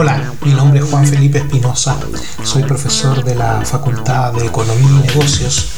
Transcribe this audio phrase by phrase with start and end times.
[0.00, 1.94] Hola, mi nombre es Juan Felipe Espinosa,
[2.42, 5.72] soy profesor de la Facultad de Economía y Negocios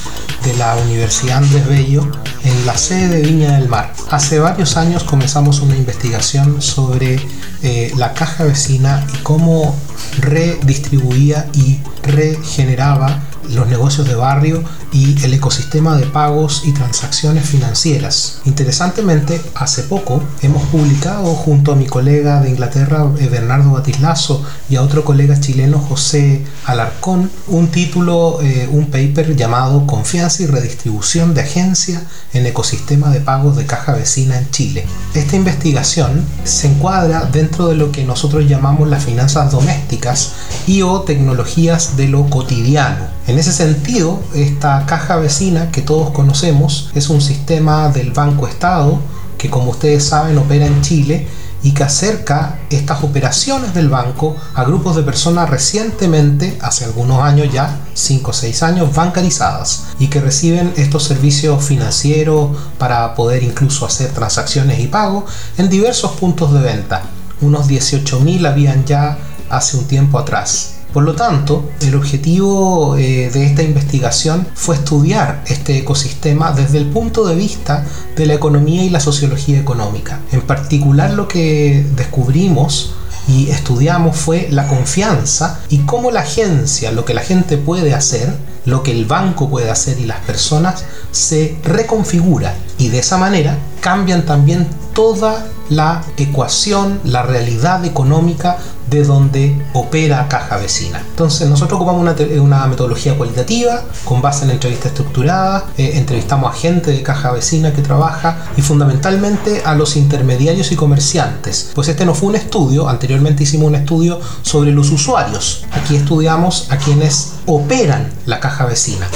[0.45, 2.09] de la Universidad Andrés Bello
[2.45, 3.93] en la sede de Viña del Mar.
[4.13, 7.19] Hace varios años comenzamos una investigación sobre
[7.65, 9.75] eh, la caja vecina y cómo
[10.21, 18.41] redistribuía y regeneraba los negocios de barrio y el ecosistema de pagos y transacciones financieras.
[18.45, 24.77] Interesantemente, hace poco hemos publicado junto a mi colega de Inglaterra, eh, Bernardo Batislazo, y
[24.77, 31.35] a otro colega chileno, José Alarcón, un título, eh, un paper llamado Confianza y redistribución
[31.35, 34.87] de agencia en ecosistema de pagos de caja vecina en Chile.
[35.15, 40.33] Esta investigación se encuadra dentro de lo que nosotros llamamos las finanzas domésticas
[40.67, 43.07] y o tecnologías de lo cotidiano.
[43.29, 48.99] En ese sentido, esta caja vecina que todos conocemos es un sistema del Banco Estado
[49.39, 51.27] que como ustedes saben opera en Chile
[51.63, 57.53] y que acerca estas operaciones del banco a grupos de personas recientemente, hace algunos años
[57.53, 63.87] ya, 5 o 6 años, bancarizadas y que reciben estos servicios financieros para poder incluso
[63.87, 65.25] hacer transacciones y pagos
[65.59, 67.03] en diversos puntos de venta.
[67.41, 70.82] Unos 18.000 habían ya hace un tiempo atrás.
[70.93, 76.87] Por lo tanto, el objetivo eh, de esta investigación fue estudiar este ecosistema desde el
[76.87, 77.85] punto de vista
[78.15, 80.21] de la economía y la sociología económica.
[80.33, 82.93] En particular lo que descubrimos
[83.29, 88.35] y estudiamos fue la confianza y cómo la agencia, lo que la gente puede hacer,
[88.65, 93.57] lo que el banco puede hacer y las personas se reconfigura y de esa manera
[93.81, 98.59] cambian también toda la ecuación, la realidad económica
[98.93, 101.03] de donde opera Caja Vecina.
[101.11, 102.03] Entonces nosotros ocupamos
[102.39, 107.73] una, metodología cualitativa con base en entrevistas estructuradas, eh, entrevistamos a gente de Caja Vecina
[107.73, 111.71] que trabaja y fundamentalmente a los intermediarios y comerciantes.
[111.75, 115.65] Pues este no fue un estudio, anteriormente hicimos un estudio sobre los usuarios.
[115.73, 119.09] Aquí estudiamos a quienes operan la Caja Vecina.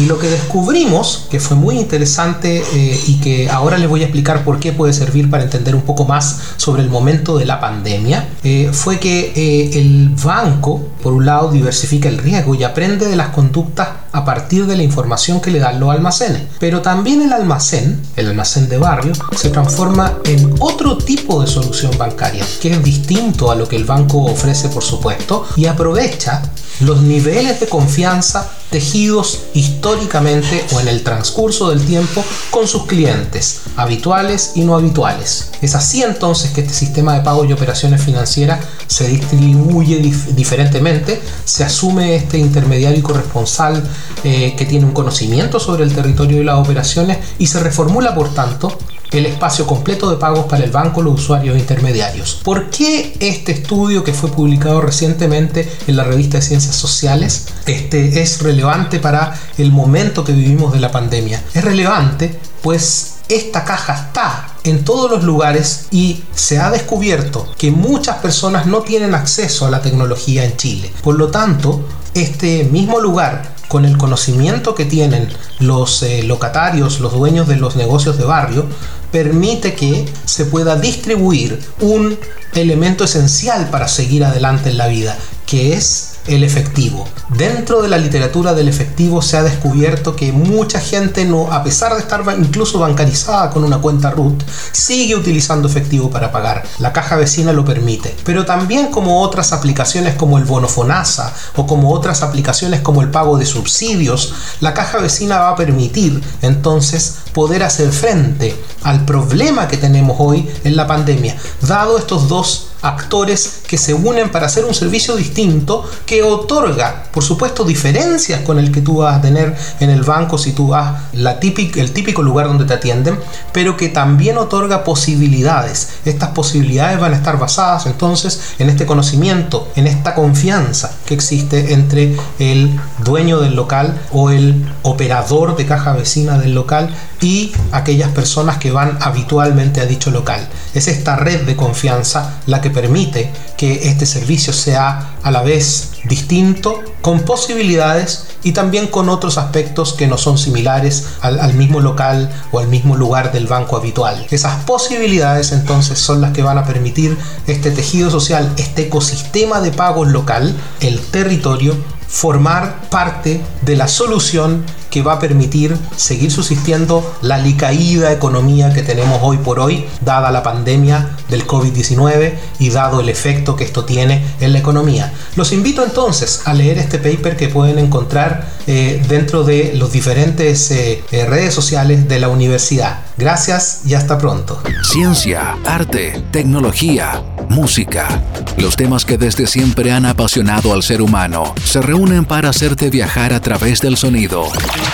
[0.00, 4.04] Y lo que descubrimos, que fue muy interesante eh, y que ahora les voy a
[4.04, 7.60] explicar por qué puede servir para entender un poco más sobre el momento de la
[7.60, 13.08] pandemia, eh, fue que eh, el banco, por un lado, diversifica el riesgo y aprende
[13.08, 16.42] de las conductas a partir de la información que le dan los almacenes.
[16.58, 21.96] Pero también el almacén, el almacén de barrio, se transforma en otro tipo de solución
[21.96, 26.42] bancaria, que es distinto a lo que el banco ofrece, por supuesto, y aprovecha
[26.80, 33.62] los niveles de confianza tejidos históricamente o en el transcurso del tiempo con sus clientes,
[33.76, 35.50] habituales y no habituales.
[35.60, 39.98] Es así entonces que este sistema de pago y operaciones financieras se distribuye
[40.34, 43.82] diferentemente, se asume este intermediario y corresponsal
[44.24, 48.32] eh, que tiene un conocimiento sobre el territorio y las operaciones y se reformula por
[48.34, 48.76] tanto
[49.10, 52.40] el espacio completo de pagos para el banco, los usuarios intermediarios.
[52.44, 58.22] ¿Por qué este estudio que fue publicado recientemente en la revista de Ciencias Sociales este,
[58.22, 61.42] es relevante para el momento que vivimos de la pandemia?
[61.54, 67.70] Es relevante pues esta caja está en todos los lugares y se ha descubierto que
[67.70, 70.92] muchas personas no tienen acceso a la tecnología en Chile.
[71.02, 71.84] Por lo tanto,
[72.14, 75.28] este mismo lugar con el conocimiento que tienen
[75.60, 78.66] los eh, locatarios, los dueños de los negocios de barrio,
[79.12, 82.18] permite que se pueda distribuir un
[82.54, 85.16] elemento esencial para seguir adelante en la vida,
[85.46, 87.08] que es el efectivo.
[87.36, 91.94] Dentro de la literatura del efectivo se ha descubierto que mucha gente no, a pesar
[91.94, 94.42] de estar incluso bancarizada con una cuenta RUT,
[94.72, 96.64] sigue utilizando efectivo para pagar.
[96.78, 98.14] La caja vecina lo permite.
[98.24, 103.10] Pero también como otras aplicaciones como el bono FONASA o como otras aplicaciones como el
[103.10, 109.68] pago de subsidios, la caja vecina va a permitir entonces poder hacer frente al problema
[109.68, 114.64] que tenemos hoy en la pandemia, dado estos dos actores que se unen para hacer
[114.64, 119.56] un servicio distinto que otorga, por supuesto, diferencias con el que tú vas a tener
[119.80, 123.18] en el banco si tú vas la el típico lugar donde te atienden,
[123.52, 125.88] pero que también otorga posibilidades.
[126.04, 131.72] Estas posibilidades van a estar basadas entonces en este conocimiento, en esta confianza que existe
[131.72, 138.10] entre el dueño del local o el operador de caja vecina del local y aquellas
[138.10, 140.48] personas que van habitualmente a dicho local.
[140.74, 145.90] Es esta red de confianza la que permite que este servicio sea a la vez
[146.04, 152.30] distinto, con posibilidades y también con otros aspectos que no son similares al, mismo local
[152.52, 154.26] o al mismo lugar del banco habitual.
[154.30, 159.72] Esas posibilidades entonces son las que van a permitir este tejido social, este ecosistema de
[159.72, 161.76] pagos local, el territorio,
[162.08, 168.82] formar parte de la solución que va a permitir seguir subsistiendo la licaída economía que
[168.82, 173.84] tenemos hoy por hoy, dada la pandemia del COVID-19 y dado el efecto que esto
[173.84, 175.12] tiene en la economía.
[175.36, 180.70] Los invito entonces a leer este paper que pueden encontrar eh, dentro de los diferentes
[180.70, 183.00] eh, eh, redes sociales de la universidad.
[183.16, 184.62] Gracias y hasta pronto.
[184.82, 188.22] Ciencia, arte, tecnología, música.
[188.56, 193.32] Los temas que desde siempre han apasionado al ser humano se reúnen para hacerte viajar
[193.32, 194.46] a través del sonido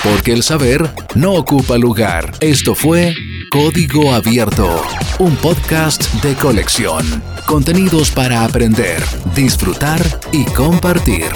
[0.02, 2.32] porque el saber no ocupa lugar.
[2.40, 3.14] Esto fue
[3.50, 4.82] Código Abierto,
[5.18, 7.22] un podcast de colección.
[7.46, 9.02] Contenidos para aprender,
[9.34, 10.00] disfrutar
[10.32, 11.26] y compartir.